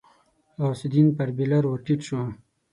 غوث 0.61 0.81
الدين 0.87 1.07
پر 1.17 1.29
بېلر 1.37 1.63
ور 1.67 1.79
ټيټ 1.85 2.01
شو. 2.07 2.19